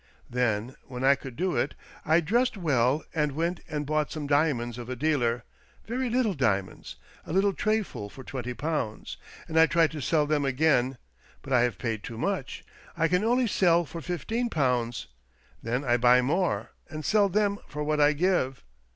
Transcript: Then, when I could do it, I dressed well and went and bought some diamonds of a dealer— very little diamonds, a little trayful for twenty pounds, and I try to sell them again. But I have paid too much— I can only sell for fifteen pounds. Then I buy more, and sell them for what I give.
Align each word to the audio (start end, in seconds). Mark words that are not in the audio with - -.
Then, 0.31 0.73
when 0.85 1.03
I 1.03 1.13
could 1.13 1.35
do 1.35 1.55
it, 1.55 1.75
I 2.03 2.21
dressed 2.21 2.57
well 2.57 3.03
and 3.13 3.33
went 3.33 3.59
and 3.69 3.85
bought 3.85 4.11
some 4.11 4.25
diamonds 4.25 4.79
of 4.79 4.89
a 4.89 4.95
dealer— 4.95 5.43
very 5.87 6.09
little 6.09 6.33
diamonds, 6.33 6.95
a 7.23 7.31
little 7.31 7.53
trayful 7.53 8.09
for 8.09 8.23
twenty 8.23 8.55
pounds, 8.55 9.17
and 9.47 9.59
I 9.59 9.67
try 9.67 9.85
to 9.85 10.01
sell 10.01 10.25
them 10.25 10.43
again. 10.43 10.97
But 11.43 11.53
I 11.53 11.61
have 11.61 11.77
paid 11.77 12.03
too 12.03 12.17
much— 12.17 12.63
I 12.97 13.07
can 13.07 13.23
only 13.23 13.45
sell 13.45 13.85
for 13.85 14.01
fifteen 14.01 14.49
pounds. 14.49 15.05
Then 15.61 15.83
I 15.83 15.97
buy 15.97 16.23
more, 16.23 16.71
and 16.89 17.05
sell 17.05 17.29
them 17.29 17.59
for 17.67 17.83
what 17.83 18.01
I 18.01 18.13
give. 18.13 18.63